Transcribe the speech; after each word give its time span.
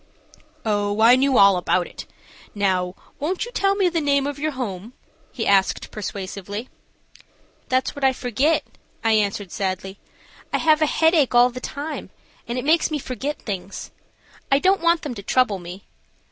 "Oh, 0.65 0.99
I 0.99 1.15
knew 1.15 1.37
all 1.37 1.57
about 1.57 1.85
it. 1.85 2.07
Now, 2.55 2.95
won't 3.19 3.45
you 3.45 3.51
tell 3.51 3.75
me 3.75 3.87
the 3.87 4.01
name 4.01 4.25
of 4.25 4.39
your 4.39 4.49
home?" 4.53 4.93
he 5.31 5.45
asked, 5.45 5.91
persuasively. 5.91 6.69
"That's 7.69 7.95
what 7.95 8.03
I 8.03 8.11
forget," 8.11 8.63
I 9.03 9.11
answered, 9.11 9.51
sadly. 9.51 9.99
"I 10.51 10.57
have 10.57 10.81
a 10.81 10.87
headache 10.87 11.35
all 11.35 11.51
the 11.51 11.59
time, 11.61 12.09
and 12.47 12.57
it 12.57 12.65
makes 12.65 12.89
me 12.89 12.97
forget 12.97 13.43
things. 13.43 13.91
I 14.51 14.57
don't 14.57 14.81
want 14.81 15.03
them 15.03 15.13
to 15.13 15.21
trouble 15.21 15.59
me. 15.59 15.83